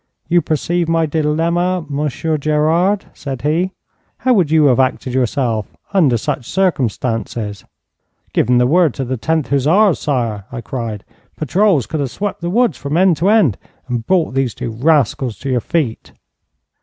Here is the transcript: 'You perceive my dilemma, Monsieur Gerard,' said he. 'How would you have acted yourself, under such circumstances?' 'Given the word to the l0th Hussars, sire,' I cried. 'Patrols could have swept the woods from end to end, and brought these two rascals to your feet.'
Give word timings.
'You 0.27 0.41
perceive 0.41 0.89
my 0.89 1.05
dilemma, 1.05 1.85
Monsieur 1.87 2.35
Gerard,' 2.35 3.05
said 3.13 3.43
he. 3.43 3.71
'How 4.17 4.33
would 4.33 4.49
you 4.49 4.65
have 4.65 4.79
acted 4.79 5.13
yourself, 5.13 5.77
under 5.93 6.17
such 6.17 6.49
circumstances?' 6.49 7.65
'Given 8.33 8.57
the 8.57 8.65
word 8.65 8.95
to 8.95 9.05
the 9.05 9.15
l0th 9.15 9.49
Hussars, 9.49 9.99
sire,' 9.99 10.45
I 10.51 10.59
cried. 10.59 11.03
'Patrols 11.35 11.85
could 11.85 11.99
have 11.99 12.09
swept 12.09 12.41
the 12.41 12.49
woods 12.49 12.79
from 12.79 12.97
end 12.97 13.15
to 13.17 13.29
end, 13.29 13.59
and 13.87 14.07
brought 14.07 14.33
these 14.33 14.55
two 14.55 14.71
rascals 14.71 15.37
to 15.37 15.51
your 15.51 15.61
feet.' 15.61 16.13